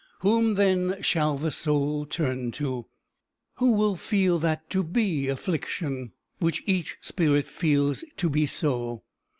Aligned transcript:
Whom, 0.21 0.55
then, 0.55 0.97
shall 1.03 1.37
the 1.37 1.51
soul 1.51 2.07
turn 2.07 2.49
to? 2.53 2.87
Who 3.57 3.73
will 3.73 3.95
feel 3.95 4.39
that 4.39 4.67
to 4.71 4.83
be 4.83 5.27
affliction 5.27 6.13
which 6.39 6.63
each 6.65 6.97
spirit 7.01 7.47
feels 7.47 8.03
to 8.17 8.27
be 8.27 8.47
so? 8.47 9.03